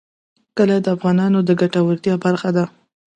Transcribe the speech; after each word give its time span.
کلي 0.57 0.77
د 0.81 0.87
افغانانو 0.95 1.39
د 1.43 1.49
ګټورتیا 1.61 2.15
برخه 2.25 2.49
ده. 2.57 2.65